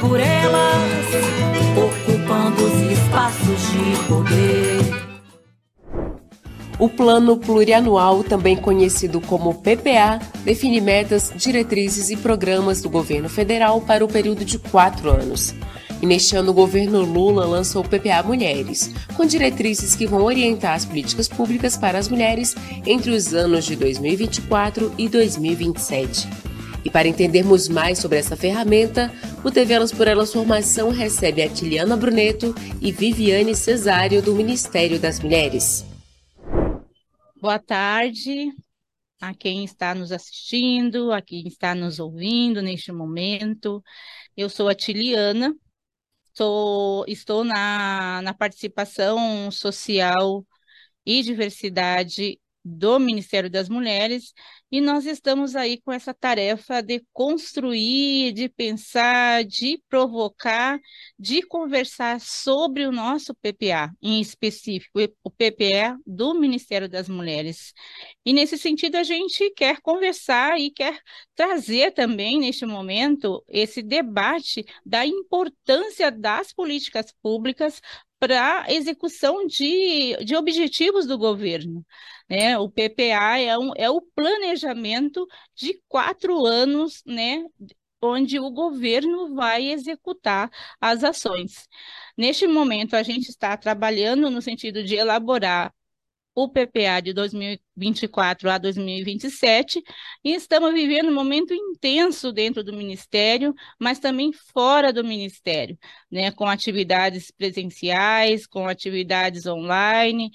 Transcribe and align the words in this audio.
Por 0.00 0.18
elas, 0.20 1.06
ocupando 1.76 2.64
os 2.64 2.92
espaços 2.92 3.60
de 3.72 4.08
poder. 4.08 5.08
O 6.78 6.88
Plano 6.88 7.36
Plurianual, 7.36 8.22
também 8.22 8.56
conhecido 8.56 9.20
como 9.20 9.54
PPA, 9.54 10.20
define 10.44 10.80
metas, 10.80 11.32
diretrizes 11.34 12.08
e 12.10 12.16
programas 12.16 12.80
do 12.80 12.88
governo 12.88 13.28
federal 13.28 13.80
para 13.80 14.04
o 14.04 14.08
período 14.08 14.44
de 14.44 14.58
quatro 14.58 15.10
anos. 15.10 15.54
E 16.00 16.06
neste 16.06 16.36
ano, 16.36 16.52
o 16.52 16.54
governo 16.54 17.00
Lula 17.00 17.44
lançou 17.44 17.82
o 17.82 17.88
PPA 17.88 18.22
Mulheres, 18.22 18.92
com 19.16 19.26
diretrizes 19.26 19.96
que 19.96 20.06
vão 20.06 20.22
orientar 20.22 20.74
as 20.74 20.84
políticas 20.84 21.26
públicas 21.26 21.76
para 21.76 21.98
as 21.98 22.08
mulheres 22.08 22.54
entre 22.86 23.10
os 23.10 23.34
anos 23.34 23.64
de 23.64 23.74
2024 23.74 24.92
e 24.96 25.08
2027. 25.08 26.47
E 26.84 26.90
para 26.90 27.08
entendermos 27.08 27.68
mais 27.68 27.98
sobre 27.98 28.18
essa 28.18 28.36
ferramenta, 28.36 29.12
o 29.44 29.50
TV 29.50 29.74
Elas 29.74 29.92
por 29.92 30.06
Elas 30.06 30.32
Formação 30.32 30.90
recebe 30.90 31.42
a 31.42 31.48
Tiliana 31.48 31.96
Bruneto 31.96 32.54
e 32.80 32.92
Viviane 32.92 33.54
Cesário, 33.54 34.22
do 34.22 34.34
Ministério 34.34 34.98
das 34.98 35.20
Mulheres. 35.20 35.84
Boa 37.40 37.58
tarde 37.58 38.52
a 39.20 39.34
quem 39.34 39.64
está 39.64 39.94
nos 39.94 40.12
assistindo, 40.12 41.12
a 41.12 41.20
quem 41.20 41.46
está 41.46 41.74
nos 41.74 41.98
ouvindo 41.98 42.62
neste 42.62 42.92
momento. 42.92 43.82
Eu 44.36 44.48
sou 44.48 44.68
a 44.68 44.74
Tiliana, 44.74 45.54
sou, 46.32 47.04
estou 47.08 47.44
na, 47.44 48.22
na 48.22 48.32
participação 48.32 49.50
social 49.50 50.46
e 51.04 51.22
diversidade 51.22 52.38
do 52.68 52.98
Ministério 52.98 53.48
das 53.50 53.68
Mulheres 53.68 54.34
e 54.70 54.80
nós 54.82 55.06
estamos 55.06 55.56
aí 55.56 55.80
com 55.80 55.90
essa 55.90 56.12
tarefa 56.12 56.82
de 56.82 57.02
construir, 57.12 58.32
de 58.32 58.50
pensar, 58.50 59.42
de 59.44 59.82
provocar, 59.88 60.78
de 61.18 61.40
conversar 61.42 62.20
sobre 62.20 62.84
o 62.84 62.92
nosso 62.92 63.34
PPA, 63.34 63.90
em 64.02 64.20
específico, 64.20 65.00
o 65.24 65.30
PPA 65.30 65.98
do 66.06 66.34
Ministério 66.34 66.88
das 66.88 67.08
Mulheres. 67.08 67.72
E 68.26 68.32
nesse 68.34 68.58
sentido, 68.58 68.96
a 68.96 69.02
gente 69.02 69.50
quer 69.56 69.80
conversar 69.80 70.60
e 70.60 70.70
quer 70.70 71.00
trazer 71.34 71.92
também, 71.92 72.38
neste 72.38 72.66
momento, 72.66 73.42
esse 73.48 73.82
debate 73.82 74.66
da 74.84 75.06
importância 75.06 76.10
das 76.10 76.52
políticas 76.52 77.14
públicas 77.22 77.80
para 78.18 78.66
execução 78.68 79.46
de, 79.46 80.16
de 80.24 80.36
objetivos 80.36 81.06
do 81.06 81.18
governo. 81.18 81.84
Né? 82.28 82.58
O 82.58 82.68
PPA 82.70 83.38
é, 83.38 83.56
um, 83.58 83.72
é 83.76 83.88
o 83.90 84.00
planejamento 84.00 85.26
de 85.54 85.80
quatro 85.88 86.44
anos, 86.44 87.02
né? 87.06 87.44
onde 88.02 88.38
o 88.38 88.50
governo 88.50 89.34
vai 89.34 89.70
executar 89.70 90.50
as 90.80 91.02
ações. 91.04 91.68
Neste 92.16 92.46
momento, 92.46 92.94
a 92.94 93.02
gente 93.02 93.28
está 93.28 93.56
trabalhando 93.56 94.30
no 94.30 94.40
sentido 94.42 94.84
de 94.84 94.94
elaborar 94.94 95.72
o 96.40 96.48
PPA 96.48 97.00
de 97.00 97.12
2024 97.12 98.48
a 98.48 98.58
2027 98.58 99.82
e 100.22 100.34
estamos 100.34 100.72
vivendo 100.72 101.08
um 101.08 101.14
momento 101.14 101.52
intenso 101.52 102.30
dentro 102.30 102.62
do 102.62 102.72
Ministério, 102.72 103.52
mas 103.76 103.98
também 103.98 104.32
fora 104.32 104.92
do 104.92 105.02
Ministério, 105.02 105.76
né, 106.08 106.30
com 106.30 106.46
atividades 106.46 107.32
presenciais, 107.32 108.46
com 108.46 108.68
atividades 108.68 109.46
online, 109.46 110.30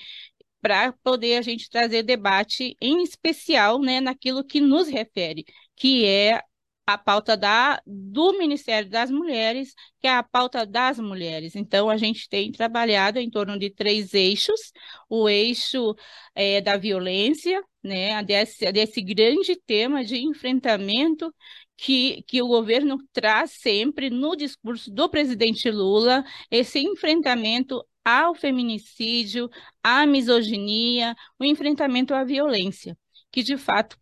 para 0.62 0.92
poder 1.02 1.38
a 1.38 1.42
gente 1.42 1.69
trazer 1.69 2.03
debate, 2.03 2.75
em 2.81 3.02
especial, 3.02 3.80
né, 3.80 4.02
naquilo 4.02 4.44
que 4.44 4.59
nos 4.59 4.90
refere, 4.90 5.46
que 5.74 6.06
é 6.06 6.42
a 6.85 6.97
pauta 6.97 7.38
da, 7.38 7.81
do 7.85 8.38
Ministério 8.38 8.89
das 8.89 9.09
Mulheres, 9.09 9.73
que 9.99 10.07
é 10.07 10.11
a 10.11 10.23
pauta 10.23 10.66
das 10.66 10.99
mulheres. 10.99 11.55
Então, 11.55 11.89
a 11.89 11.97
gente 11.97 12.27
tem 12.29 12.51
trabalhado 12.51 13.19
em 13.19 13.29
torno 13.29 13.57
de 13.57 13.69
três 13.69 14.13
eixos: 14.13 14.71
o 15.09 15.29
eixo 15.29 15.95
é, 16.35 16.61
da 16.61 16.77
violência, 16.77 17.63
né, 17.83 18.21
desse, 18.23 18.71
desse 18.71 19.01
grande 19.01 19.55
tema 19.66 20.03
de 20.03 20.17
enfrentamento 20.17 21.33
que, 21.77 22.23
que 22.27 22.41
o 22.41 22.47
governo 22.47 22.97
traz 23.11 23.51
sempre 23.51 24.09
no 24.09 24.35
discurso 24.35 24.91
do 24.91 25.09
presidente 25.09 25.69
Lula, 25.69 26.23
esse 26.51 26.79
enfrentamento 26.79 27.83
ao 28.05 28.35
feminicídio, 28.35 29.50
à 29.81 30.05
misoginia, 30.05 31.15
o 31.39 31.45
enfrentamento 31.45 32.13
à 32.13 32.23
violência, 32.23 32.97
que 33.31 33.41
de 33.44 33.57
fato, 33.57 33.97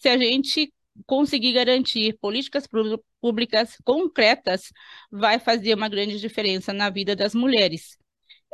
se 0.00 0.08
a 0.08 0.18
gente 0.18 0.72
conseguir 1.06 1.52
garantir 1.52 2.18
políticas 2.20 2.66
públicas 3.20 3.76
concretas 3.84 4.72
vai 5.10 5.38
fazer 5.38 5.74
uma 5.74 5.88
grande 5.88 6.20
diferença 6.20 6.72
na 6.72 6.90
vida 6.90 7.16
das 7.16 7.34
mulheres. 7.34 7.98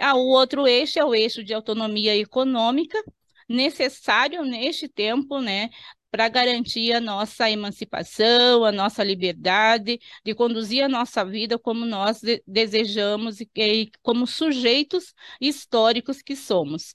Ah, 0.00 0.14
o 0.16 0.26
outro 0.28 0.66
eixo 0.66 0.98
é 0.98 1.04
o 1.04 1.14
eixo 1.14 1.44
de 1.44 1.54
autonomia 1.54 2.16
econômica, 2.16 3.02
necessário 3.48 4.44
neste 4.44 4.88
tempo, 4.88 5.40
né, 5.40 5.70
para 6.10 6.28
garantir 6.28 6.92
a 6.92 7.00
nossa 7.00 7.50
emancipação, 7.50 8.64
a 8.64 8.72
nossa 8.72 9.02
liberdade, 9.02 9.98
de 10.24 10.34
conduzir 10.34 10.84
a 10.84 10.88
nossa 10.88 11.24
vida 11.24 11.58
como 11.58 11.86
nós 11.86 12.20
de 12.20 12.42
desejamos 12.46 13.40
e, 13.40 13.48
e 13.56 13.90
como 14.02 14.26
sujeitos 14.26 15.14
históricos 15.40 16.20
que 16.22 16.36
somos. 16.36 16.94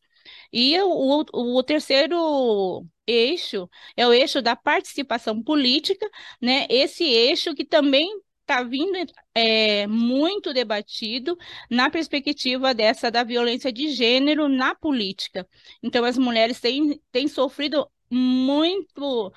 E 0.52 0.80
o, 0.82 1.24
o, 1.34 1.58
o 1.58 1.64
terceiro 1.64 2.86
eixo 3.08 3.70
é 3.96 4.06
o 4.08 4.14
eixo 4.14 4.42
da 4.42 4.56
participação 4.56 5.42
política, 5.42 6.10
né? 6.42 6.68
Esse 6.70 7.04
eixo 7.06 7.56
que 7.56 7.66
também 7.66 8.10
está 8.42 8.64
vindo 8.64 8.98
é, 9.36 9.86
muito 9.88 10.54
debatido 10.54 11.38
na 11.70 11.90
perspectiva 11.90 12.74
dessa 12.74 13.12
da 13.12 13.24
violência 13.24 13.72
de 13.72 13.90
gênero 13.90 14.48
na 14.48 14.74
política. 14.76 15.48
Então, 15.84 16.06
as 16.06 16.18
mulheres 16.18 16.60
têm, 16.60 17.02
têm 17.12 17.28
sofrido 17.28 17.90
muito 18.10 19.32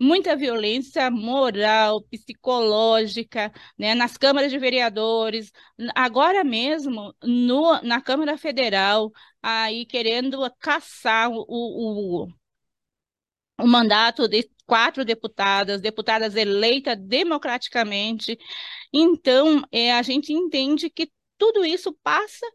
muita 0.00 0.34
violência 0.34 1.10
moral, 1.10 2.02
psicológica, 2.04 3.52
né, 3.78 3.94
nas 3.94 4.16
câmaras 4.16 4.50
de 4.50 4.58
vereadores, 4.58 5.52
agora 5.94 6.42
mesmo 6.42 7.14
no, 7.22 7.80
na 7.82 8.00
Câmara 8.00 8.38
Federal, 8.38 9.12
aí 9.42 9.84
querendo 9.84 10.38
caçar 10.58 11.30
o, 11.30 11.44
o, 11.48 12.28
o 13.62 13.66
mandato 13.66 14.28
de 14.28 14.48
quatro 14.66 15.04
deputadas, 15.04 15.80
deputadas 15.80 16.36
eleitas 16.36 16.96
democraticamente. 16.98 18.38
Então, 18.92 19.62
é, 19.72 19.92
a 19.92 20.02
gente 20.02 20.32
entende 20.32 20.88
que 20.90 21.10
tudo 21.36 21.64
isso 21.64 21.92
passa 22.02 22.46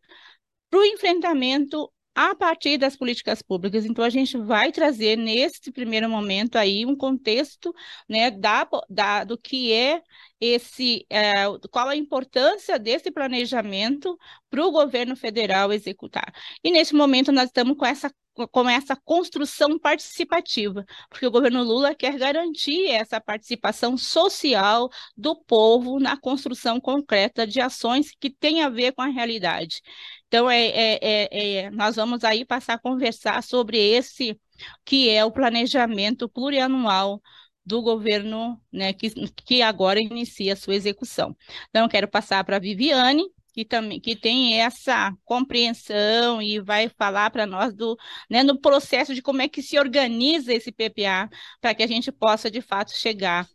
para 0.70 0.80
o 0.80 0.86
enfrentamento 0.86 1.92
a 2.16 2.34
partir 2.34 2.78
das 2.78 2.96
políticas 2.96 3.42
públicas. 3.42 3.86
Então, 3.86 4.06
a 4.06 4.10
gente 4.10 4.38
vai 4.38 4.72
trazer 4.72 5.18
nesse 5.18 5.72
primeiro 5.72 6.10
momento 6.10 6.56
aí 6.56 6.86
um 6.86 6.96
contexto 6.96 7.74
né, 8.08 8.32
da, 8.32 8.66
da, 8.90 9.24
do 9.26 9.38
que 9.38 9.74
é 9.74 10.02
esse, 10.40 11.06
é, 11.10 11.32
qual 11.70 11.90
a 11.90 11.96
importância 11.96 12.80
desse 12.80 13.12
planejamento 13.12 14.18
para 14.50 14.66
o 14.66 14.72
governo 14.72 15.16
federal 15.18 15.74
executar. 15.74 16.34
E 16.64 16.72
nesse 16.72 16.96
momento 16.96 17.32
nós 17.34 17.48
estamos 17.48 17.78
com 17.78 17.86
essa 17.86 18.10
com 18.52 18.70
essa 18.70 18.96
construção 18.96 19.80
participativa, 19.80 20.86
porque 21.10 21.26
o 21.26 21.32
governo 21.32 21.64
Lula 21.64 21.96
quer 21.96 22.18
garantir 22.18 22.88
essa 22.88 23.20
participação 23.22 23.98
social 23.98 24.90
do 25.16 25.36
povo 25.36 26.00
na 26.00 26.18
construção 26.18 26.80
concreta 26.80 27.48
de 27.48 27.62
ações 27.62 28.12
que 28.20 28.30
têm 28.30 28.62
a 28.62 28.70
ver 28.70 28.92
com 28.94 29.02
a 29.02 29.08
realidade. 29.08 29.82
Então, 30.28 30.50
é, 30.50 30.68
é, 30.68 31.00
é, 31.02 31.54
é 31.66 31.72
nós 31.72 31.96
vamos 31.96 32.24
aí 32.24 32.44
passar 32.46 32.74
a 32.76 32.80
conversar 32.80 33.42
sobre 33.44 33.78
esse 33.78 34.40
que 34.86 35.10
é 35.10 35.24
o 35.24 35.32
planejamento 35.32 36.30
plurianual 36.30 37.22
do 37.66 37.82
governo, 37.82 38.62
né, 38.72 38.94
que, 38.94 39.10
que 39.44 39.62
agora 39.62 40.00
inicia 40.00 40.54
a 40.54 40.56
sua 40.56 40.76
execução. 40.76 41.36
Então, 41.70 41.84
eu 41.84 41.90
quero 41.90 42.08
passar 42.08 42.44
para 42.44 42.58
a 42.58 42.60
Viviane, 42.60 43.24
que 43.56 43.64
também 43.64 44.02
que 44.02 44.18
tem 44.18 44.60
essa 44.60 45.16
compreensão 45.24 46.42
e 46.42 46.60
vai 46.60 46.90
falar 46.90 47.30
para 47.32 47.46
nós 47.46 47.74
do 47.74 47.98
né, 48.30 48.44
no 48.44 48.60
processo 48.60 49.16
de 49.16 49.22
como 49.22 49.42
é 49.42 49.48
que 49.48 49.62
se 49.62 49.80
organiza 49.80 50.54
esse 50.54 50.74
PPA 50.74 51.30
para 51.62 51.74
que 51.74 51.82
a 51.82 51.88
gente 51.88 52.12
possa 52.12 52.52
de 52.52 52.60
fato 52.62 52.92
chegar 52.92 53.48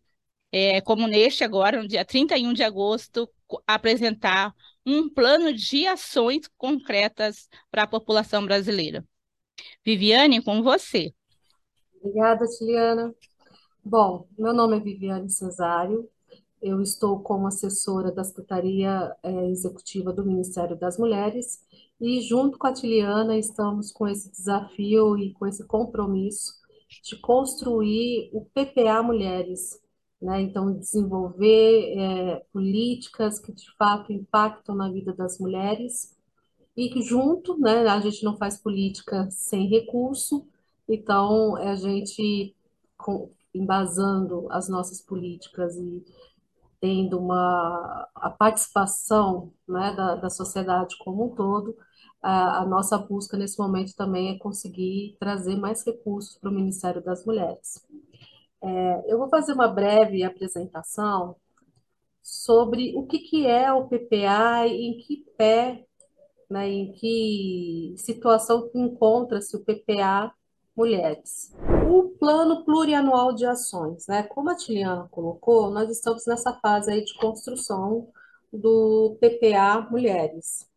é, 0.51 0.81
como 0.81 1.07
neste 1.07 1.45
agora, 1.45 1.83
no 1.83 1.87
dia 1.87 2.03
31 2.03 2.55
de 2.55 2.63
agosto, 2.63 3.31
apresentar 3.67 4.55
um 4.87 5.09
plano 5.09 5.53
de 5.53 5.87
ações 5.87 6.49
concretas 6.57 7.47
para 7.71 7.83
a 7.83 7.87
população 7.87 8.45
brasileira. 8.47 9.05
Viviane, 9.85 10.43
com 10.43 10.63
você. 10.63 11.13
Obrigada, 12.03 12.47
Tiliana. 12.47 13.15
Bom, 13.85 14.27
meu 14.39 14.55
nome 14.55 14.79
é 14.79 14.81
Viviane 14.81 15.29
Cesário, 15.29 16.09
eu 16.63 16.81
estou 16.83 17.21
como 17.21 17.47
assessora 17.47 18.13
da 18.13 18.25
Secretaria 18.25 19.15
é, 19.23 19.51
Executiva 19.51 20.13
do 20.13 20.25
Ministério 20.25 20.77
das 20.77 20.99
Mulheres 20.99 21.61
e, 22.01 22.21
junto 22.23 22.59
com 22.59 22.67
a 22.67 22.73
Tiliana, 22.73 23.37
estamos 23.39 23.93
com 23.93 24.07
esse 24.07 24.31
desafio 24.31 25.19
e 25.19 25.33
com 25.33 25.47
esse 25.47 25.67
compromisso 25.67 26.55
de 27.05 27.17
construir 27.21 28.31
o 28.33 28.45
PPA 28.47 29.03
Mulheres, 29.03 29.81
né? 30.21 30.41
Então, 30.43 30.77
desenvolver 30.79 31.95
é, 31.97 32.45
políticas 32.53 33.39
que 33.39 33.53
de 33.53 33.71
fato 33.77 34.13
impactam 34.13 34.75
na 34.75 34.91
vida 34.91 35.15
das 35.15 35.39
mulheres 35.39 36.17
e 36.77 36.89
que, 36.91 37.03
junto, 37.03 37.59
né, 37.59 37.87
a 37.87 38.01
gente 38.01 38.23
não 38.25 38.37
faz 38.37 38.59
política 38.59 39.29
sem 39.31 39.67
recurso, 39.69 40.47
então 40.89 41.57
a 41.57 41.75
gente, 41.75 42.55
com, 42.97 43.31
embasando 43.55 44.47
as 44.51 44.69
nossas 44.69 45.01
políticas 45.01 45.77
e 45.77 46.05
tendo 46.81 47.19
uma 47.19 48.09
a 48.15 48.31
participação 48.31 49.53
né, 49.69 49.95
da, 49.95 50.17
da 50.17 50.31
sociedade 50.31 50.97
como 50.99 51.27
um 51.27 51.35
todo, 51.35 51.77
a, 52.23 52.63
a, 52.63 52.67
nossa 52.67 52.99
busca 52.99 53.37
nesse 53.37 53.59
momento 53.59 53.95
também 53.95 54.31
é 54.35 54.39
conseguir 54.39 55.17
trazer 55.19 55.57
mais 55.57 55.85
recursos 55.85 56.37
para 56.39 56.51
o 56.51 56.55
Ministério 56.55 57.03
das 57.03 57.25
Mulheres. 57.25 57.87
É, 58.63 59.13
eu 59.13 59.19
vou 59.19 59.29
fazer 59.29 59.53
uma 59.53 59.69
breve 59.69 60.23
apresentação 60.23 61.37
sobre 62.23 62.95
o 62.97 63.07
que, 63.07 63.19
que 63.21 63.47
é 63.47 63.73
o 63.73 63.89
PPA 63.89 64.67
e 64.67 64.87
em 64.89 64.99
que 64.99 65.25
pé, 65.37 65.85
né, 66.49 66.69
em 66.69 66.93
que 66.93 67.95
situação 67.97 68.71
encontra-se 68.75 69.57
o 69.57 69.65
PPA 69.65 70.33
Mulheres. 70.77 71.55
O 71.91 72.11
plano 72.11 72.65
plurianual 72.65 73.35
de 73.35 73.45
ações, 73.45 74.07
né? 74.07 74.23
Como 74.23 74.49
a 74.49 74.55
Tiliana 74.55 75.09
colocou, 75.11 75.71
nós 75.71 75.91
estamos 75.91 76.25
nessa 76.25 76.53
fase 76.61 76.89
aí 76.89 77.05
de 77.05 77.13
construção 77.15 78.09
do 78.53 79.19
PPA 79.21 79.89
Mulheres. 79.91 80.69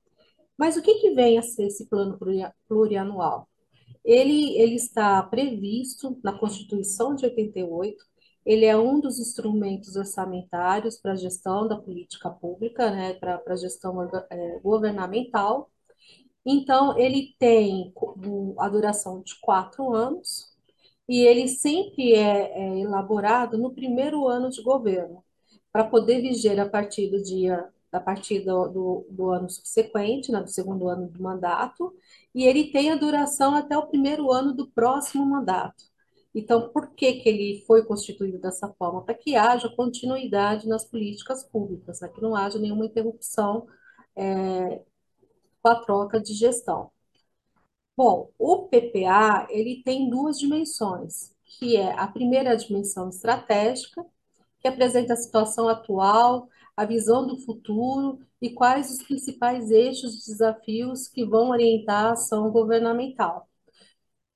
Mas 0.57 0.75
o 0.75 0.81
que, 0.81 0.95
que 0.95 1.12
vem 1.12 1.38
a 1.38 1.44
ser 1.44 1.68
esse 1.68 1.88
plano 1.88 2.18
plurianual? 2.68 3.48
Ele, 4.04 4.57
ele 4.57 4.74
está 4.74 5.21
previsto 5.21 6.19
na 6.24 6.33
Constituição 6.33 7.13
de 7.13 7.25
88, 7.25 7.95
ele 8.44 8.66
é 8.66 8.75
um 8.75 9.00
dos 9.00 9.19
instrumentos 9.19 9.95
orçamentários 9.95 10.98
para 10.98 11.12
a 11.12 11.16
gestão 11.16 11.68
da 11.68 11.77
política 11.77 12.31
pública, 12.31 12.89
né, 12.89 13.13
para 13.13 13.39
a 13.48 13.56
gestão 13.56 14.04
é, 14.31 14.59
governamental, 14.63 15.69
então, 16.45 16.98
ele 17.00 17.36
tem 17.39 17.94
a 18.59 18.68
duração 18.68 19.21
de 19.21 19.39
quatro 19.39 19.94
anos 19.94 20.53
e 21.08 21.22
ele 21.22 21.48
sempre 21.48 22.14
é, 22.14 22.52
é 22.52 22.80
elaborado 22.80 23.58
no 23.58 23.74
primeiro 23.74 24.28
ano 24.28 24.50
de 24.50 24.62
governo, 24.62 25.24
para 25.72 25.84
poder 25.86 26.22
viger 26.22 26.60
a 26.60 26.70
partir 26.70 27.10
do 27.10 27.22
dia, 27.24 27.68
a 27.92 28.00
partir 28.00 28.42
do, 28.42 28.68
do, 28.68 29.08
do 29.10 29.30
ano 29.30 29.50
subsequente, 29.50 30.32
né, 30.32 30.42
do 30.42 30.50
segundo 30.50 30.88
ano 30.88 31.08
do 31.10 31.22
mandato, 31.22 31.94
e 32.34 32.44
ele 32.46 32.72
tem 32.72 32.92
a 32.92 32.96
duração 32.96 33.56
até 33.56 33.78
o 33.78 33.88
primeiro 33.88 34.32
ano 34.32 34.54
do 34.54 34.68
próximo 34.72 35.26
mandato. 35.26 35.84
Então, 36.36 36.70
por 36.70 36.96
que, 36.96 37.14
que 37.14 37.30
ele 37.30 37.64
foi 37.68 37.86
constituído 37.86 38.40
dessa 38.40 38.68
forma? 38.74 39.04
Para 39.04 39.14
que 39.14 39.36
haja 39.36 39.70
continuidade 39.70 40.68
nas 40.68 40.84
políticas 40.84 41.44
públicas, 41.44 42.02
né? 42.02 42.10
que 42.10 42.22
não 42.22 42.36
haja 42.36 42.58
nenhuma 42.58 42.86
interrupção 42.86 43.68
é, 44.16 44.82
com 45.62 45.70
a 45.70 45.76
troca 45.76 46.20
de 46.22 46.34
gestão. 46.34 46.92
Bom, 47.95 48.31
o 48.40 48.68
PPA 48.68 49.48
ele 49.50 49.84
tem 49.84 50.10
duas 50.10 50.40
dimensões, 50.40 51.31
que 51.45 51.78
é 51.78 51.92
a 51.94 52.07
primeira 52.07 52.56
dimensão 52.56 53.10
estratégica, 53.10 54.04
que 54.60 54.68
apresenta 54.68 55.13
a 55.13 55.18
situação 55.18 55.68
atual, 55.69 56.50
a 56.75 56.86
visão 56.86 57.28
do 57.28 57.38
futuro 57.40 58.19
e 58.42 58.50
quais 58.51 58.92
os 58.92 59.04
principais 59.04 59.69
eixos 59.69 60.13
de 60.18 60.25
desafios 60.31 61.07
que 61.07 61.25
vão 61.25 61.50
orientar 61.50 62.06
a 62.07 62.12
ação 62.13 62.50
governamental. 62.51 63.48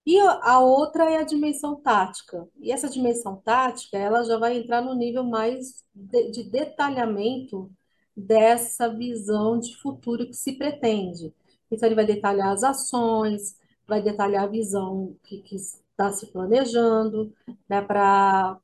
E 0.06 0.18
a 0.20 0.60
outra 0.60 1.12
é 1.12 1.18
a 1.18 1.24
dimensão 1.24 1.76
tática. 1.82 2.48
E 2.62 2.72
essa 2.72 2.90
dimensão 2.90 3.36
tática, 3.38 3.98
ela 3.98 4.24
já 4.24 4.38
vai 4.38 4.58
entrar 4.58 4.82
no 4.82 4.96
nível 4.96 5.24
mais 5.24 5.84
de 5.94 6.44
detalhamento 6.44 7.70
dessa 8.16 8.88
visão 8.88 9.60
de 9.60 9.76
futuro 9.78 10.26
que 10.28 10.34
se 10.34 10.54
pretende. 10.54 11.34
Então, 11.72 11.88
ele 11.88 11.96
vai 11.96 12.06
detalhar 12.06 12.50
as 12.50 12.64
ações, 12.64 13.58
vai 13.88 14.02
detalhar 14.02 14.44
a 14.44 14.48
visão 14.48 15.16
que, 15.24 15.42
que 15.42 15.56
está 15.56 16.12
se 16.12 16.28
planejando 16.32 17.34
né, 17.70 17.82
para 17.82 18.60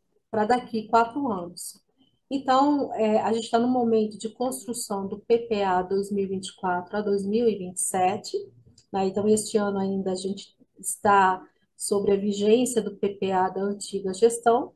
daqui 0.48 0.88
quatro 0.88 1.32
anos. 1.32 1.82
Então, 2.30 2.94
é, 2.96 3.22
a 3.22 3.32
gente 3.32 3.46
está 3.46 3.60
no 3.60 3.68
momento 3.68 4.18
de 4.18 4.30
construção 4.30 5.08
do 5.08 5.20
PPA 5.20 5.84
2024 5.84 6.98
a 6.98 7.02
2027. 7.02 8.38
Né? 8.92 9.08
Então, 9.08 9.28
este 9.28 9.58
ano 9.58 9.78
ainda 9.78 10.12
a 10.12 10.16
gente 10.16 10.56
está 10.80 11.46
sobre 11.78 12.14
a 12.14 12.18
vigência 12.18 12.82
do 12.82 12.96
PPA 12.96 13.50
da 13.50 13.62
antiga 13.62 14.14
gestão, 14.14 14.74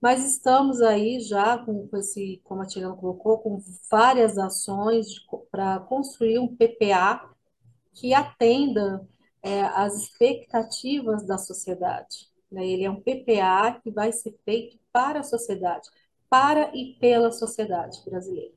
mas 0.00 0.24
estamos 0.24 0.80
aí 0.80 1.20
já 1.20 1.58
com, 1.58 1.88
com 1.88 1.96
esse, 1.96 2.40
como 2.44 2.62
a 2.62 2.66
Tirana 2.66 2.94
colocou, 2.94 3.38
com 3.38 3.60
várias 3.90 4.38
ações 4.38 5.06
para 5.50 5.80
construir 5.80 6.38
um 6.38 6.54
PPA 6.54 7.28
que 7.94 8.14
atenda 8.14 9.06
é, 9.42 9.62
às 9.62 9.94
expectativas 9.94 11.26
da 11.26 11.38
sociedade. 11.38 12.28
Né? 12.50 12.66
Ele 12.66 12.84
é 12.84 12.90
um 12.90 13.00
PPA 13.00 13.80
que 13.82 13.90
vai 13.90 14.12
ser 14.12 14.36
feito 14.44 14.78
para 14.92 15.20
a 15.20 15.24
sociedade, 15.24 15.88
para 16.28 16.70
e 16.74 16.96
pela 16.98 17.32
sociedade 17.32 17.98
brasileira. 18.04 18.52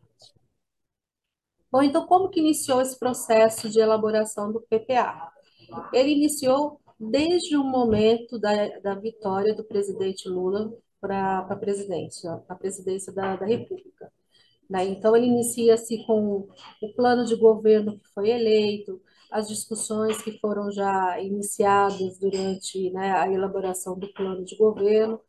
Bom, 1.71 1.81
então 1.81 2.05
como 2.05 2.29
que 2.29 2.39
iniciou 2.39 2.81
esse 2.81 2.97
processo 2.99 3.69
de 3.69 3.79
elaboração 3.79 4.51
do 4.51 4.61
PPA? 4.61 5.31
Ele 5.91 6.11
iniciou 6.11 6.79
desde 6.99 7.57
o 7.57 7.63
momento 7.63 8.37
da, 8.37 8.79
da 8.79 8.95
vitória 8.95 9.55
do 9.55 9.63
presidente 9.63 10.29
Lula 10.29 10.71
para 11.01 11.39
a 11.39 11.55
presidência, 11.55 12.41
a 12.47 12.55
presidência 12.55 13.11
da, 13.11 13.35
da 13.35 13.45
República. 13.45 14.11
Né? 14.69 14.85
Então, 14.85 15.15
ele 15.15 15.27
inicia-se 15.27 16.05
com 16.05 16.47
o 16.81 16.93
plano 16.95 17.25
de 17.25 17.35
governo 17.35 17.99
que 17.99 18.07
foi 18.13 18.29
eleito, 18.29 19.01
as 19.33 19.47
discussões 19.49 20.21
que 20.21 20.39
foram 20.39 20.71
já 20.71 21.19
iniciadas 21.21 22.17
durante 22.19 22.91
né, 22.91 23.13
a 23.13 23.31
elaboração 23.31 23.97
do 23.99 24.11
plano 24.13 24.45
de 24.45 24.55
governo. 24.57 25.19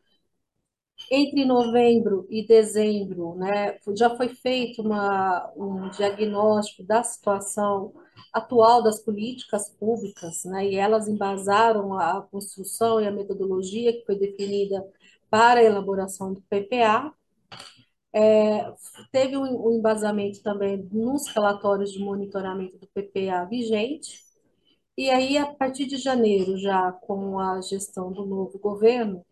Entre 1.10 1.44
novembro 1.44 2.26
e 2.30 2.46
dezembro, 2.46 3.34
né, 3.36 3.78
já 3.96 4.16
foi 4.16 4.28
feito 4.30 4.80
uma, 4.82 5.52
um 5.56 5.90
diagnóstico 5.90 6.82
da 6.84 7.02
situação 7.02 7.92
atual 8.32 8.82
das 8.82 9.00
políticas 9.00 9.68
públicas, 9.70 10.44
né, 10.44 10.66
e 10.66 10.76
elas 10.76 11.06
embasaram 11.08 11.94
a 11.98 12.22
construção 12.22 13.00
e 13.00 13.06
a 13.06 13.12
metodologia 13.12 13.92
que 13.92 14.04
foi 14.06 14.18
definida 14.18 14.84
para 15.30 15.60
a 15.60 15.64
elaboração 15.64 16.32
do 16.32 16.40
PPA. 16.42 17.12
É, 18.14 18.72
teve 19.10 19.36
um, 19.36 19.66
um, 19.66 19.72
embasamento 19.72 20.40
também 20.40 20.88
nos 20.92 21.26
relatórios 21.28 21.92
de 21.92 21.98
monitoramento 21.98 22.78
do 22.78 22.86
PPA 22.86 23.44
vigente, 23.44 24.22
e 24.96 25.10
aí, 25.10 25.36
a 25.36 25.46
partir 25.52 25.86
de 25.86 25.96
janeiro, 25.96 26.56
já 26.56 26.92
com 26.92 27.40
a 27.40 27.60
gestão 27.60 28.12
do 28.12 28.24
novo 28.24 28.58
governo, 28.60 29.24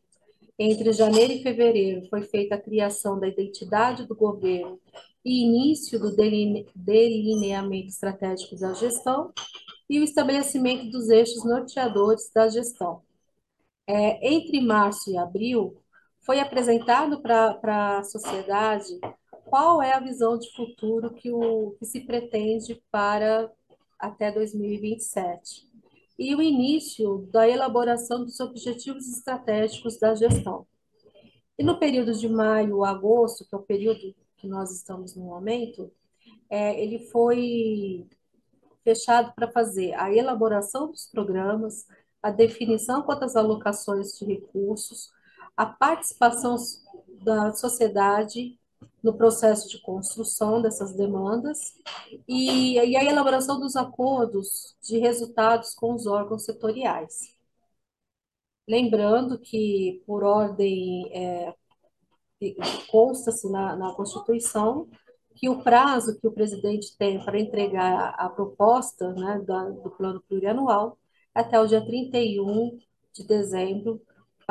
entre 0.58 0.92
janeiro 0.92 1.32
e 1.32 1.42
fevereiro 1.42 2.08
foi 2.08 2.22
feita 2.22 2.56
a 2.56 2.60
criação 2.60 3.18
da 3.18 3.28
identidade 3.28 4.06
do 4.06 4.14
governo 4.14 4.80
e 5.24 5.44
início 5.44 5.98
do 6.00 6.14
deline, 6.14 6.66
delineamento 6.74 7.88
estratégico 7.88 8.56
da 8.56 8.72
gestão, 8.74 9.32
e 9.88 10.00
o 10.00 10.04
estabelecimento 10.04 10.90
dos 10.90 11.08
eixos 11.08 11.44
norteadores 11.44 12.30
da 12.34 12.48
gestão. 12.48 13.02
É, 13.86 14.34
entre 14.34 14.60
março 14.60 15.10
e 15.10 15.16
abril, 15.16 15.81
foi 16.22 16.40
apresentado 16.40 17.20
para 17.20 17.98
a 17.98 18.04
sociedade 18.04 18.98
qual 19.44 19.82
é 19.82 19.92
a 19.92 20.00
visão 20.00 20.38
de 20.38 20.50
futuro 20.52 21.12
que, 21.12 21.30
o, 21.30 21.74
que 21.78 21.84
se 21.84 22.00
pretende 22.00 22.82
para 22.90 23.50
até 23.98 24.30
2027 24.32 25.68
e 26.18 26.34
o 26.34 26.42
início 26.42 27.28
da 27.32 27.48
elaboração 27.48 28.24
dos 28.24 28.38
objetivos 28.40 29.08
estratégicos 29.08 29.98
da 29.98 30.14
gestão. 30.14 30.66
E 31.58 31.64
no 31.64 31.78
período 31.78 32.12
de 32.12 32.28
maio 32.28 32.84
a 32.84 32.90
agosto, 32.90 33.44
que 33.44 33.54
é 33.54 33.58
o 33.58 33.62
período 33.62 34.14
que 34.36 34.46
nós 34.46 34.70
estamos 34.70 35.14
no 35.16 35.24
momento, 35.24 35.90
é, 36.48 36.80
ele 36.80 37.00
foi 37.10 38.06
fechado 38.84 39.32
para 39.34 39.50
fazer 39.50 39.94
a 39.94 40.12
elaboração 40.12 40.90
dos 40.90 41.06
programas, 41.06 41.86
a 42.22 42.30
definição 42.30 43.02
quanto 43.02 43.24
às 43.24 43.36
alocações 43.36 44.18
de 44.18 44.24
recursos, 44.24 45.10
a 45.56 45.66
participação 45.66 46.56
da 47.22 47.52
sociedade 47.52 48.58
no 49.02 49.16
processo 49.16 49.68
de 49.68 49.80
construção 49.80 50.62
dessas 50.62 50.94
demandas 50.94 51.74
e, 52.28 52.74
e, 52.78 52.96
a 52.96 53.04
elaboração 53.04 53.58
dos 53.58 53.76
acordos 53.76 54.76
de 54.82 54.98
resultados 54.98 55.74
com 55.74 55.94
os 55.94 56.06
órgãos 56.06 56.44
setoriais. 56.44 57.36
Lembrando 58.68 59.38
que, 59.40 60.02
por 60.06 60.22
ordem, 60.22 61.10
é, 61.12 61.54
consta-se 62.88 63.50
na, 63.50 63.76
na 63.76 63.92
Constituição 63.94 64.88
que 65.34 65.48
o 65.48 65.62
prazo 65.62 66.18
que 66.20 66.26
o 66.26 66.32
presidente 66.32 66.96
tem 66.96 67.22
para 67.24 67.40
entregar 67.40 68.14
a 68.16 68.28
proposta 68.28 69.12
né, 69.12 69.42
da, 69.44 69.70
do 69.70 69.90
plano 69.90 70.22
plurianual 70.28 70.98
é 71.34 71.40
até 71.40 71.58
o 71.60 71.66
dia 71.66 71.84
31 71.84 72.78
de 73.12 73.26
dezembro 73.26 74.00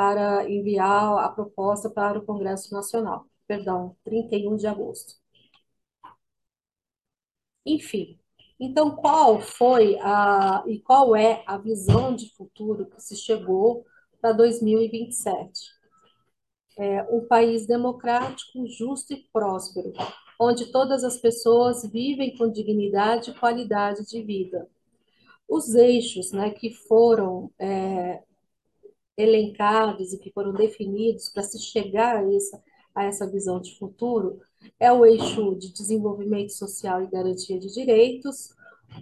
para 0.02 0.50
enviar 0.50 1.16
a 1.18 1.28
proposta 1.28 1.88
para 1.88 2.18
o 2.18 2.26
Congresso 2.26 2.74
Nacional. 2.74 3.24
Perdão, 3.46 3.96
31 4.02 4.56
de 4.56 4.66
agosto. 4.66 5.14
Enfim, 7.64 8.18
então 8.58 8.96
qual 8.96 9.40
foi 9.40 9.96
a 10.00 10.64
e 10.66 10.80
qual 10.80 11.14
é 11.14 11.44
a 11.46 11.56
visão 11.56 12.16
de 12.16 12.34
futuro 12.34 12.86
que 12.86 13.00
se 13.00 13.16
chegou 13.16 13.86
para 14.20 14.32
2027? 14.32 15.60
É, 16.76 17.02
um 17.04 17.24
país 17.28 17.64
democrático, 17.64 18.66
justo 18.66 19.12
e 19.12 19.28
próspero, 19.32 19.92
onde 20.40 20.72
todas 20.72 21.04
as 21.04 21.16
pessoas 21.18 21.88
vivem 21.88 22.36
com 22.36 22.50
dignidade 22.50 23.30
e 23.30 23.34
qualidade 23.34 24.04
de 24.04 24.20
vida. 24.20 24.68
Os 25.48 25.76
eixos 25.76 26.32
né, 26.32 26.50
que 26.50 26.70
foram 26.72 27.52
é, 27.56 28.24
elencados 29.16 30.12
e 30.12 30.18
que 30.18 30.32
foram 30.32 30.52
definidos 30.52 31.28
para 31.28 31.42
se 31.42 31.58
chegar 31.58 32.16
a 32.16 32.34
essa, 32.34 32.62
a 32.94 33.04
essa 33.04 33.30
visão 33.30 33.60
de 33.60 33.76
futuro 33.78 34.40
é 34.78 34.92
o 34.92 35.04
eixo 35.04 35.54
de 35.56 35.72
desenvolvimento 35.72 36.52
social 36.52 37.02
e 37.02 37.10
garantia 37.10 37.58
de 37.58 37.72
direitos, 37.72 38.54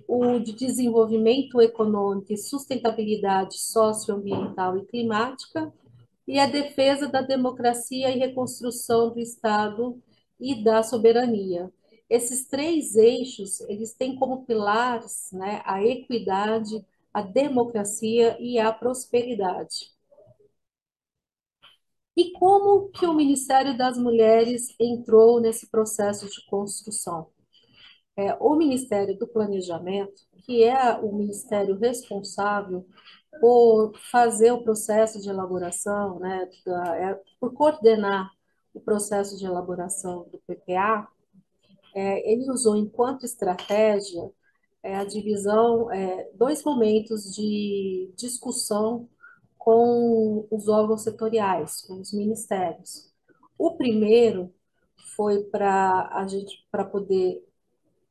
o 0.07 0.39
de 0.39 0.53
desenvolvimento 0.53 1.61
econômico 1.61 2.33
e 2.33 2.37
sustentabilidade 2.37 3.59
socioambiental 3.59 4.79
e 4.79 4.85
climática, 4.87 5.73
e 6.27 6.39
a 6.39 6.47
defesa 6.47 7.09
da 7.09 7.23
democracia 7.23 8.11
e 8.11 8.19
reconstrução 8.19 9.11
do 9.11 9.19
Estado 9.19 10.01
e 10.39 10.63
da 10.63 10.83
soberania. 10.83 11.73
Esses 12.09 12.47
três 12.47 12.95
eixos, 12.95 13.61
eles 13.63 13.95
têm 13.95 14.17
como 14.17 14.45
pilares 14.45 15.31
né, 15.33 15.61
a 15.65 15.83
equidade, 15.85 16.85
a 17.13 17.21
democracia 17.21 18.37
e 18.41 18.59
a 18.59 18.73
prosperidade. 18.73 19.91
E 22.21 22.33
como 22.33 22.91
que 22.91 23.07
o 23.07 23.15
Ministério 23.15 23.79
das 23.79 23.97
Mulheres 23.97 24.75
entrou 24.79 25.41
nesse 25.41 25.71
processo 25.71 26.29
de 26.29 26.45
construção? 26.45 27.29
É, 28.15 28.37
o 28.39 28.55
Ministério 28.57 29.19
do 29.19 29.27
Planejamento, 29.27 30.21
que 30.45 30.63
é 30.63 30.93
o 30.99 31.17
ministério 31.17 31.79
responsável 31.79 32.87
por 33.41 33.97
fazer 34.11 34.53
o 34.53 34.63
processo 34.63 35.19
de 35.19 35.31
elaboração, 35.31 36.19
né, 36.19 36.47
da, 36.67 36.95
é, 36.95 37.21
por 37.41 37.55
coordenar 37.55 38.31
o 38.75 38.81
processo 38.83 39.39
de 39.39 39.47
elaboração 39.47 40.29
do 40.31 40.43
PPA, 40.47 41.09
é, 41.95 42.31
ele 42.31 42.51
usou 42.51 42.77
enquanto 42.77 43.25
estratégia 43.25 44.31
é, 44.83 44.95
a 44.95 45.05
divisão, 45.05 45.91
é, 45.91 46.29
dois 46.35 46.63
momentos 46.65 47.35
de 47.35 48.13
discussão 48.15 49.09
com 49.71 50.49
os 50.51 50.67
órgãos 50.67 51.05
setoriais, 51.05 51.83
com 51.83 52.01
os 52.01 52.13
ministérios. 52.13 53.09
O 53.57 53.77
primeiro 53.77 54.53
foi 55.15 55.45
para 55.45 56.09
a 56.13 56.27
gente 56.27 56.67
para 56.73 56.85
poder 56.85 57.41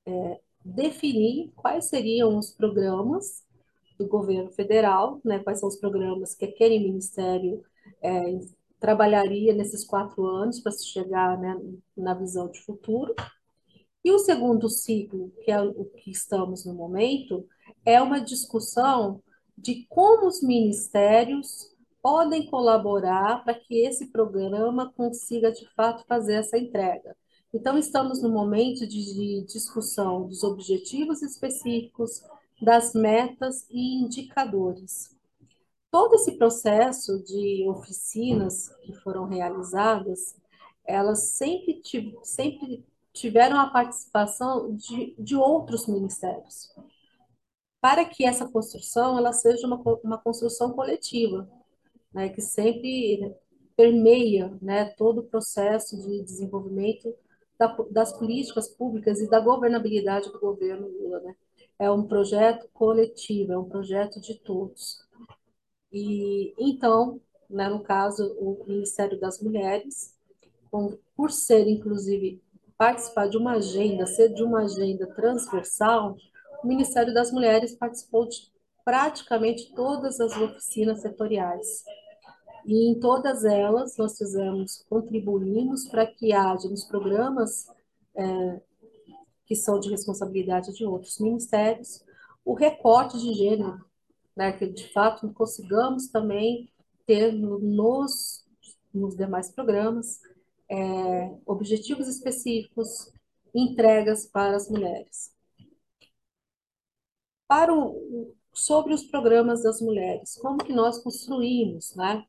é, 0.05 0.39
definir 0.63 1.51
quais 1.57 1.89
seriam 1.89 2.37
os 2.37 2.51
programas 2.51 3.43
do 3.97 4.07
governo 4.07 4.49
federal, 4.51 5.19
né, 5.21 5.39
quais 5.39 5.59
são 5.59 5.67
os 5.67 5.75
programas 5.75 6.33
que 6.33 6.45
aquele 6.45 6.79
ministério 6.79 7.61
é, 8.01 8.39
trabalharia 8.79 9.53
nesses 9.53 9.83
quatro 9.83 10.25
anos 10.25 10.61
para 10.61 10.71
se 10.71 10.87
chegar 10.87 11.37
né, 11.37 11.59
na 11.97 12.13
visão 12.13 12.49
de 12.49 12.61
futuro. 12.61 13.13
E 14.01 14.13
o 14.13 14.19
segundo 14.19 14.69
ciclo, 14.69 15.29
que 15.43 15.51
é 15.51 15.61
o 15.61 15.83
que 15.83 16.09
estamos 16.09 16.65
no 16.65 16.73
momento, 16.73 17.45
é 17.83 18.01
uma 18.01 18.21
discussão 18.21 19.21
de 19.61 19.85
como 19.89 20.27
os 20.27 20.41
ministérios 20.41 21.75
podem 22.01 22.45
colaborar 22.49 23.43
para 23.43 23.53
que 23.53 23.85
esse 23.85 24.07
programa 24.07 24.91
consiga, 24.95 25.51
de 25.51 25.67
fato, 25.73 26.05
fazer 26.07 26.35
essa 26.35 26.57
entrega. 26.57 27.15
Então, 27.53 27.77
estamos 27.77 28.21
no 28.21 28.29
momento 28.29 28.87
de, 28.87 29.43
discussão 29.45 30.27
dos 30.27 30.43
objetivos 30.43 31.21
específicos, 31.21 32.23
das 32.61 32.93
metas 32.93 33.65
e 33.69 34.01
indicadores 34.03 35.17
todo 35.91 36.15
esse 36.15 36.33
processo 36.33 37.21
de 37.23 37.67
oficinas 37.67 38.69
que 38.83 38.93
foram 38.93 39.25
realizadas, 39.25 40.35
elas 40.85 41.31
sempre, 41.31 41.81
sempre 42.23 42.85
tiveram 43.13 43.59
a 43.59 43.69
participação 43.69 44.75
de, 44.75 45.15
de 45.17 45.35
outros 45.35 45.87
ministérios, 45.87 46.73
para 47.81 48.05
que 48.05 48.25
essa 48.25 48.47
construção 48.47 49.17
ela 49.17 49.31
seja 49.31 49.65
uma, 49.65 49.81
uma 50.03 50.17
construção 50.17 50.71
coletiva, 50.71 51.49
né, 52.13 52.29
que 52.29 52.41
sempre 52.41 53.33
permeia 53.75 54.57
né, 54.61 54.85
todo 54.97 55.19
o 55.19 55.25
processo 55.25 55.97
de 55.97 56.23
desenvolvimento 56.23 57.13
da, 57.57 57.67
das 57.91 58.11
políticas 58.17 58.67
públicas 58.67 59.19
e 59.19 59.29
da 59.29 59.39
governabilidade 59.39 60.31
do 60.31 60.39
governo 60.39 60.87
Lula. 60.87 61.19
Né? 61.21 61.35
É 61.77 61.89
um 61.89 62.05
projeto 62.05 62.69
coletivo, 62.73 63.53
é 63.53 63.57
um 63.57 63.69
projeto 63.69 64.19
de 64.19 64.35
todos. 64.35 64.99
E 65.91 66.53
então, 66.57 67.21
né, 67.49 67.69
no 67.69 67.81
caso, 67.81 68.35
o 68.37 68.63
Ministério 68.67 69.19
das 69.19 69.41
Mulheres, 69.41 70.13
por 71.15 71.31
ser, 71.31 71.67
inclusive, 71.67 72.41
participar 72.77 73.27
de 73.27 73.37
uma 73.37 73.53
agenda, 73.53 74.05
ser 74.05 74.33
de 74.33 74.43
uma 74.43 74.63
agenda 74.63 75.07
transversal, 75.07 76.15
o 76.63 76.67
Ministério 76.67 77.13
das 77.13 77.31
Mulheres 77.31 77.75
participou 77.75 78.27
de 78.27 78.37
praticamente 78.83 79.73
todas 79.73 80.19
as 80.19 80.35
oficinas 80.35 81.01
setoriais. 81.01 81.83
E 82.65 82.89
em 82.89 82.99
todas 82.99 83.45
elas 83.45 83.95
nós 83.97 84.17
fizemos, 84.17 84.83
contribuímos 84.89 85.87
para 85.87 86.05
que 86.05 86.33
haja 86.33 86.67
nos 86.69 86.83
programas 86.85 87.67
é, 88.15 88.61
que 89.45 89.55
são 89.55 89.79
de 89.79 89.89
responsabilidade 89.89 90.73
de 90.73 90.85
outros 90.85 91.19
ministérios, 91.19 92.03
o 92.43 92.53
recorte 92.53 93.17
de 93.17 93.33
gênero 93.33 93.83
né, 94.39 94.53
que 94.53 94.67
de 94.67 94.87
fato 94.93 95.31
consigamos 95.33 96.07
também 96.07 96.71
ter 97.05 97.33
nos, 97.33 98.45
nos 98.93 99.15
demais 99.15 99.51
programas 99.51 100.19
é, 100.69 101.35
objetivos 101.45 102.07
específicos, 102.07 103.11
entregas 103.53 104.25
para 104.27 104.55
as 104.55 104.69
mulheres. 104.69 105.31
Para 107.49 107.73
o, 107.73 108.35
sobre 108.53 108.93
os 108.93 109.03
programas 109.03 109.63
das 109.63 109.81
mulheres, 109.81 110.37
como 110.37 110.63
que 110.63 110.71
nós 110.71 110.99
construímos 110.99 111.95
né, 111.95 112.23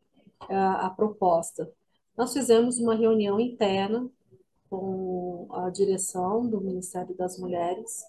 a, 0.48 0.86
a 0.86 0.90
proposta? 0.90 1.70
Nós 2.16 2.32
fizemos 2.32 2.78
uma 2.78 2.94
reunião 2.94 3.38
interna 3.38 4.08
com 4.70 5.46
a 5.50 5.68
direção 5.68 6.48
do 6.48 6.58
Ministério 6.58 7.14
das 7.14 7.38
Mulheres, 7.38 8.02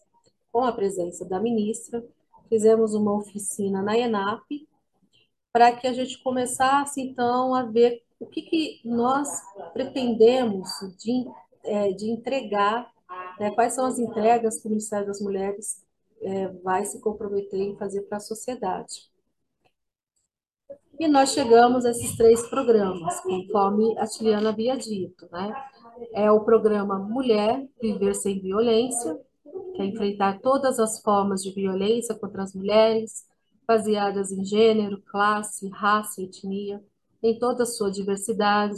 com 0.53 0.63
a 0.63 0.71
presença 0.71 1.25
da 1.25 1.37
ministra, 1.37 2.01
fizemos 2.47 2.93
uma 2.93 3.13
oficina 3.13 3.81
na 3.81 3.97
ENAP 3.97 4.65
para 5.51 5.73
que 5.73 5.87
a 5.87 5.93
gente 5.93 6.17
começasse, 6.23 7.01
então, 7.01 7.53
a 7.53 7.63
ver 7.63 8.01
o 8.21 8.25
que, 8.25 8.41
que 8.41 8.81
nós 8.85 9.27
pretendemos 9.73 10.69
de, 10.97 11.25
é, 11.65 11.91
de 11.91 12.09
entregar, 12.09 12.89
né, 13.37 13.51
quais 13.51 13.73
são 13.73 13.85
as 13.85 13.99
entregas 13.99 14.61
que 14.61 14.67
o 14.67 14.69
Ministério 14.69 15.07
das 15.07 15.19
Mulheres 15.19 15.83
é, 16.21 16.47
vai 16.63 16.85
se 16.85 16.99
comprometer 16.99 17.59
em 17.59 17.77
fazer 17.77 18.01
para 18.03 18.17
a 18.17 18.21
sociedade. 18.21 19.09
E 20.99 21.07
nós 21.07 21.31
chegamos 21.33 21.83
a 21.83 21.89
esses 21.91 22.15
três 22.15 22.47
programas, 22.47 23.19
conforme 23.21 23.97
a 23.97 24.05
Tiliana 24.05 24.49
havia 24.49 24.77
dito, 24.77 25.27
né? 25.31 25.51
É 26.13 26.31
o 26.31 26.41
programa 26.41 26.99
Mulher 26.99 27.67
Viver 27.81 28.13
Sem 28.13 28.39
Violência, 28.39 29.19
que 29.75 29.81
é 29.81 29.85
enfrentar 29.85 30.39
todas 30.41 30.79
as 30.79 31.01
formas 31.01 31.41
de 31.41 31.51
violência 31.51 32.13
contra 32.13 32.43
as 32.43 32.53
mulheres, 32.53 33.25
baseadas 33.67 34.31
em 34.31 34.43
gênero, 34.43 35.01
classe, 35.01 35.67
raça, 35.69 36.21
etnia, 36.21 36.83
em 37.23 37.37
toda 37.39 37.63
a 37.63 37.65
sua 37.65 37.89
diversidade, 37.89 38.75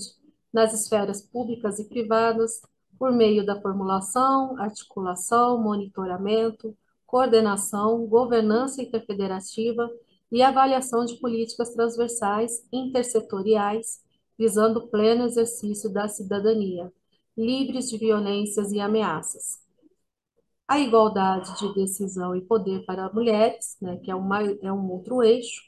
nas 0.53 0.73
esferas 0.73 1.21
públicas 1.21 1.79
e 1.79 1.89
privadas, 1.89 2.61
por 2.97 3.11
meio 3.11 3.45
da 3.45 3.59
formulação, 3.59 4.57
articulação, 4.59 5.61
monitoramento, 5.61 6.73
coordenação, 7.13 8.07
governança 8.07 8.81
interfederativa 8.81 9.87
e 10.31 10.41
avaliação 10.41 11.05
de 11.05 11.17
políticas 11.17 11.69
transversais 11.69 12.67
intersetoriais, 12.73 14.01
visando 14.35 14.79
o 14.79 14.87
pleno 14.87 15.25
exercício 15.25 15.93
da 15.93 16.07
cidadania, 16.07 16.91
livres 17.37 17.87
de 17.87 17.99
violências 17.99 18.71
e 18.71 18.79
ameaças. 18.79 19.59
A 20.67 20.79
igualdade 20.79 21.55
de 21.59 21.71
decisão 21.75 22.35
e 22.35 22.41
poder 22.41 22.83
para 22.83 23.13
mulheres, 23.13 23.77
né, 23.79 23.97
que 23.97 24.09
é, 24.09 24.15
uma, 24.15 24.41
é 24.41 24.73
um 24.73 24.89
outro 24.89 25.21
eixo, 25.21 25.61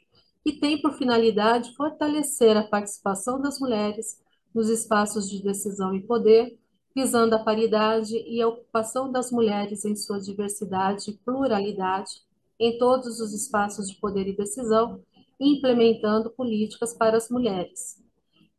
que 0.43 0.53
tem 0.53 0.81
por 0.81 0.93
finalidade 0.93 1.75
fortalecer 1.75 2.57
a 2.57 2.63
participação 2.63 3.39
das 3.39 3.59
mulheres 3.59 4.19
nos 4.51 4.67
espaços 4.67 5.29
de 5.29 5.43
decisão 5.43 5.93
e 5.93 6.01
poder, 6.01 6.57
visando 6.95 7.35
a 7.35 7.39
paridade 7.39 8.15
e 8.15 8.41
a 8.41 8.47
ocupação 8.47 9.11
das 9.11 9.31
mulheres 9.31 9.83
em 9.83 9.95
sua 9.95 10.19
diversidade 10.19 11.11
e 11.11 11.13
pluralidade 11.13 12.23
em 12.57 12.77
todos 12.77 13.19
os 13.19 13.33
espaços 13.33 13.89
de 13.89 13.97
poder 13.97 14.27
e 14.27 14.35
decisão, 14.35 15.01
implementando 15.37 16.31
políticas 16.31 16.93
para 16.93 17.17
as 17.17 17.29
mulheres. 17.29 18.01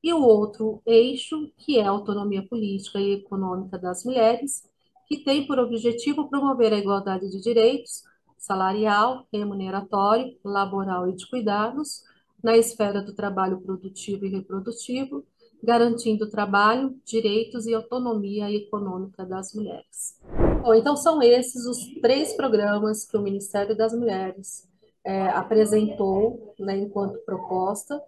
E 0.03 0.13
o 0.13 0.23
outro 0.23 0.83
eixo, 0.85 1.51
que 1.57 1.79
é 1.79 1.87
a 1.87 1.91
autonomia 1.91 2.47
política 2.47 3.01
e 3.01 3.15
econômica 3.15 3.79
das 3.79 4.05
mulheres, 4.05 4.69
que 5.09 5.25
tem 5.25 5.47
por 5.47 5.59
objetivo 5.59 6.29
promover 6.29 6.73
a 6.75 6.79
igualdade 6.79 7.31
de 7.31 7.41
direitos 7.41 8.05
salarial, 8.37 9.27
remuneratório, 9.33 10.37
laboral 10.45 11.09
e 11.09 11.17
de 11.17 11.27
cuidados 11.29 12.05
na 12.43 12.57
esfera 12.57 13.03
do 13.03 13.15
trabalho 13.15 13.61
produtivo 13.61 14.25
e 14.25 14.29
reprodutivo, 14.29 15.25
garantindo 15.63 16.31
trabalho, 16.31 16.95
direitos 17.05 17.67
e 17.67 17.75
autonomia 17.75 18.51
econômica 18.51 19.25
das 19.25 19.53
mulheres. 19.55 20.21
Bom, 20.63 20.75
então 20.75 20.97
são 20.97 21.23
esses 21.23 21.65
os 21.67 21.79
três 22.01 22.35
programas 22.35 23.05
que 23.05 23.17
o 23.17 23.23
Ministério 23.23 23.77
das 23.77 23.93
Mulheres 23.93 24.69
é, 25.05 25.29
apresentou 25.29 26.55
né, 26.59 26.77
enquanto 26.77 27.25
proposta 27.25 28.01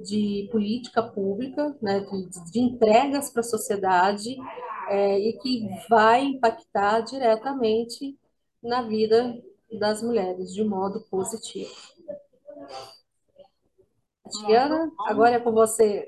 de 0.00 0.48
política 0.50 1.02
pública, 1.02 1.76
né, 1.82 2.00
de, 2.00 2.52
de 2.52 2.60
entregas 2.60 3.30
para 3.30 3.40
a 3.40 3.44
sociedade 3.44 4.36
é, 4.88 5.18
e 5.18 5.32
que 5.34 5.68
vai 5.88 6.24
impactar 6.24 7.00
diretamente 7.00 8.16
na 8.62 8.82
vida 8.82 9.36
das 9.78 10.02
mulheres 10.02 10.52
de 10.52 10.64
modo 10.64 11.00
positivo. 11.10 11.74
Tatiana, 14.24 14.90
agora 15.06 15.36
é 15.36 15.40
com 15.40 15.52
você. 15.52 16.06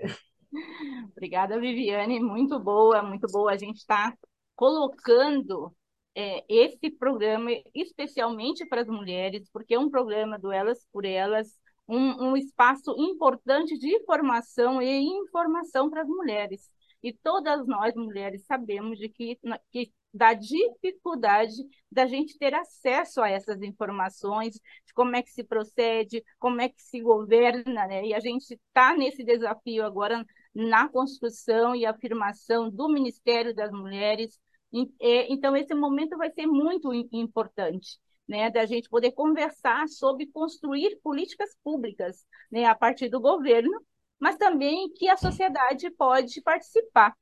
Obrigada, 1.21 1.61
Viviane. 1.61 2.19
Muito 2.19 2.59
boa, 2.59 3.03
muito 3.03 3.27
boa. 3.27 3.53
A 3.53 3.57
gente 3.59 3.77
está 3.77 4.17
colocando 4.57 5.71
é, 6.15 6.43
esse 6.49 6.91
programa 6.91 7.51
especialmente 7.75 8.65
para 8.65 8.81
as 8.81 8.89
mulheres, 8.89 9.47
porque 9.53 9.75
é 9.75 9.79
um 9.79 9.91
programa 9.91 10.39
do 10.39 10.51
Elas 10.51 10.87
por 10.91 11.05
Elas, 11.05 11.61
um, 11.87 12.31
um 12.31 12.37
espaço 12.39 12.95
importante 12.97 13.79
de 13.79 14.03
formação 14.07 14.81
e 14.81 14.89
informação 14.99 15.91
para 15.91 16.01
as 16.01 16.09
mulheres. 16.09 16.71
E 17.03 17.13
todas 17.13 17.67
nós, 17.67 17.95
mulheres, 17.95 18.47
sabemos 18.47 18.99
de 18.99 19.11
que, 19.11 19.39
que 19.71 19.93
da 20.15 20.33
dificuldade 20.33 21.53
da 21.93 22.07
gente 22.07 22.39
ter 22.39 22.55
acesso 22.55 23.21
a 23.21 23.29
essas 23.29 23.61
informações, 23.61 24.55
de 24.55 24.95
como 24.95 25.15
é 25.15 25.23
que 25.23 25.31
se 25.31 25.45
procede, 25.45 26.25
como 26.39 26.63
é 26.63 26.71
que 26.71 26.81
se 26.81 26.99
governa, 27.03 27.87
né? 27.87 28.07
E 28.07 28.15
a 28.15 28.21
gente 28.21 28.55
está 28.55 28.97
nesse 28.97 29.23
desafio 29.23 29.85
agora 29.85 30.25
na 30.55 30.89
construção 30.89 31.75
e 31.75 31.87
afirmação 31.87 32.71
do 32.71 32.89
Ministério 32.89 33.55
das 33.55 33.71
Mulheres. 33.71 34.39
Então, 34.73 35.57
esse 35.57 35.75
momento 35.75 36.17
vai 36.17 36.31
ser 36.31 36.47
muito 36.47 36.93
importante. 37.13 37.99
Né, 38.29 38.49
da 38.49 38.65
gente 38.65 38.89
poder 38.89 39.11
conversar 39.11 39.89
sobre 39.89 40.25
construir 40.29 41.01
políticas 41.03 41.51
públicas 41.65 42.25
né, 42.49 42.65
a 42.65 42.77
partir 42.77 43.09
do 43.09 43.21
governo, 43.21 43.85
mas 44.21 44.37
também 44.37 44.89
que 44.93 45.09
a 45.09 45.17
sociedade 45.17 45.91
pode 45.91 46.41
participar, 46.41 47.13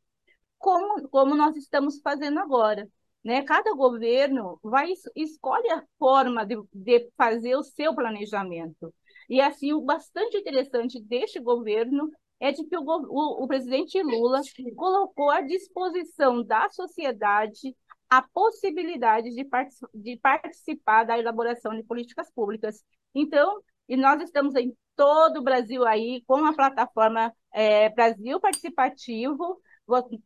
como, 0.58 1.08
como 1.08 1.34
nós 1.34 1.56
estamos 1.56 1.98
fazendo 2.02 2.38
agora. 2.38 2.86
Né? 3.24 3.42
Cada 3.42 3.74
governo 3.74 4.58
vai 4.62 4.92
escolhe 5.16 5.70
a 5.70 5.82
forma 5.98 6.44
de, 6.44 6.56
de 6.74 7.10
fazer 7.16 7.56
o 7.56 7.62
seu 7.62 7.94
planejamento. 7.94 8.94
E 9.28 9.40
assim, 9.40 9.72
o 9.72 9.80
bastante 9.80 10.36
interessante 10.36 11.00
deste 11.00 11.40
governo 11.40 12.10
é 12.40 12.52
de 12.52 12.64
que 12.64 12.76
o, 12.76 12.82
o, 12.82 13.44
o 13.44 13.48
presidente 13.48 14.02
Lula 14.02 14.40
colocou 14.76 15.30
à 15.30 15.40
disposição 15.40 16.42
da 16.42 16.68
sociedade 16.68 17.76
a 18.08 18.22
possibilidade 18.22 19.30
de, 19.34 19.46
de 19.94 20.16
participar 20.16 21.04
da 21.04 21.18
elaboração 21.18 21.74
de 21.74 21.82
políticas 21.82 22.30
públicas. 22.30 22.82
Então, 23.14 23.60
e 23.88 23.96
nós 23.96 24.22
estamos 24.22 24.54
em 24.54 24.74
todo 24.96 25.38
o 25.38 25.42
Brasil 25.42 25.86
aí 25.86 26.22
com 26.26 26.44
a 26.44 26.54
plataforma 26.54 27.32
é, 27.52 27.88
Brasil 27.90 28.40
Participativo, 28.40 29.60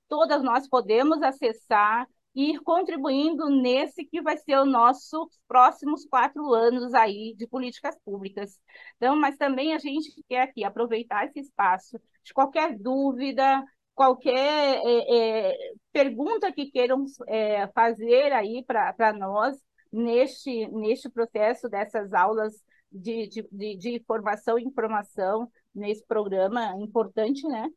todas 0.09 0.43
nós 0.43 0.69
podemos 0.69 1.23
acessar 1.23 2.07
ir 2.35 2.61
contribuindo 2.63 3.49
nesse 3.51 4.05
que 4.05 4.23
vai 4.23 4.37
ser 4.39 4.57
o 4.57 4.65
nosso 4.65 5.29
próximos 5.47 6.07
quatro 6.07 6.53
anos 6.53 6.95
aí 6.95 7.35
de 7.37 7.47
políticas 7.47 7.97
públicas. 8.05 8.59
Então, 8.97 9.17
mas 9.17 9.37
também 9.37 9.75
a 9.75 9.79
gente 9.79 10.11
quer 10.29 10.43
aqui 10.43 10.65
aproveitar 10.65 11.27
esse 11.27 11.41
espaço 11.41 12.01
de 12.25 12.33
qualquer 12.33 12.79
dúvida, 12.79 13.65
qualquer 13.95 14.81
é, 14.85 15.51
é, 15.51 15.57
pergunta 15.93 16.53
que 16.53 16.71
queiram 16.71 17.05
é, 17.29 17.67
fazer 17.69 18.33
aí 18.33 18.65
para 18.65 19.13
nós 19.13 19.57
neste, 19.93 20.69
neste 20.69 21.11
processo 21.11 21.69
dessas 21.69 22.13
aulas 22.15 22.55
de, 22.91 23.29
de, 23.29 23.49
de, 23.51 23.77
de 23.77 24.05
formação 24.07 24.59
e 24.59 24.65
informação 24.65 25.51
nesse 25.75 26.05
programa 26.07 26.75
importante, 26.79 27.47
né? 27.47 27.69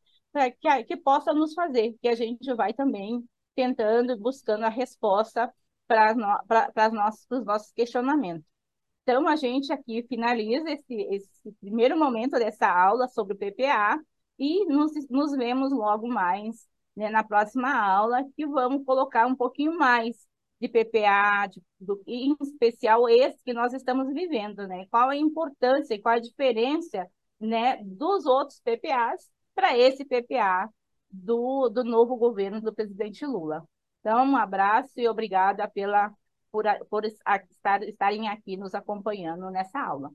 Que, 0.60 0.84
que 0.84 0.98
possa 0.98 1.34
nos 1.34 1.54
fazer, 1.54 1.96
que 2.02 2.10
a 2.10 2.16
gente 2.16 2.54
vai 2.56 2.74
também 2.74 3.24
tentando, 3.56 4.18
buscando 4.18 4.66
a 4.66 4.70
resposta 4.70 5.52
para 5.88 6.14
no, 6.16 6.96
nossos, 6.96 7.26
os 7.30 7.46
nossos 7.46 7.72
questionamentos. 7.72 8.46
Então, 9.04 9.28
a 9.28 9.36
gente 9.36 9.72
aqui 9.72 10.04
finaliza 10.08 10.70
esse, 10.72 10.94
esse 10.94 11.52
primeiro 11.62 11.98
momento 11.98 12.32
dessa 12.34 12.68
aula 12.68 13.08
sobre 13.08 13.36
o 13.36 13.38
PPA 13.38 14.00
e 14.40 14.66
nos, 14.66 14.92
nos 15.10 15.32
vemos 15.34 15.72
logo 15.72 16.08
mais 16.08 16.68
né, 16.96 17.10
na 17.10 17.24
próxima 17.24 17.72
aula, 17.72 18.24
que 18.36 18.48
vamos 18.48 18.84
colocar 18.86 19.28
um 19.28 19.36
pouquinho 19.36 19.78
mais 19.78 20.16
de 20.60 20.68
PPA, 20.68 21.48
de, 21.48 21.62
do, 21.80 22.02
em 22.08 22.36
especial 22.42 23.08
esse 23.10 23.38
que 23.44 23.54
nós 23.54 23.74
estamos 23.74 24.12
vivendo, 24.14 24.68
né? 24.68 24.86
Qual 24.90 25.10
a 25.10 25.16
importância 25.16 25.94
e 25.94 26.02
qual 26.02 26.16
a 26.16 26.20
diferença 26.20 27.08
né, 27.40 27.78
dos 27.84 28.26
outros 28.26 28.60
PPAs 28.62 29.30
para 29.54 29.78
esse 29.78 30.06
PPA 30.06 30.70
do, 31.12 31.70
do 31.70 31.84
novo 31.84 32.16
governo 32.16 32.62
do 32.62 32.74
presidente 32.74 33.26
Lula. 33.26 33.64
Então, 34.00 34.26
um 34.26 34.38
abraço 34.38 35.00
e 35.00 35.08
obrigada 35.08 35.68
pela, 35.68 36.14
por, 36.52 36.66
por 36.90 37.06
estar, 37.06 37.44
estarem 37.84 38.28
aqui 38.28 38.56
nos 38.56 38.76
acompanhando 38.76 39.50
nessa 39.50 39.80
aula. 39.80 40.12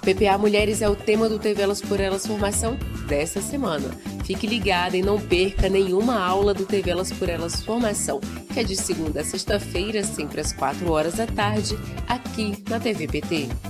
PPA 0.00 0.38
Mulheres 0.38 0.80
é 0.80 0.88
o 0.88 0.96
tema 0.96 1.28
do 1.28 1.38
TV 1.38 1.60
Elas 1.60 1.82
por 1.82 2.00
Elas 2.00 2.26
Formação 2.26 2.76
desta 3.06 3.42
semana. 3.42 3.90
Fique 4.24 4.46
ligada 4.46 4.96
e 4.96 5.02
não 5.02 5.20
perca 5.20 5.68
nenhuma 5.68 6.18
aula 6.18 6.54
do 6.54 6.64
TV 6.64 6.90
Elas 6.90 7.12
por 7.12 7.28
Elas 7.28 7.62
Formação, 7.62 8.18
que 8.52 8.60
é 8.60 8.64
de 8.64 8.76
segunda 8.76 9.20
a 9.20 9.24
sexta-feira, 9.24 10.02
sempre 10.02 10.40
às 10.40 10.54
4 10.54 10.90
horas 10.90 11.16
da 11.16 11.26
tarde, 11.26 11.76
aqui 12.08 12.64
na 12.70 12.80
TV 12.80 13.06
PT. 13.06 13.69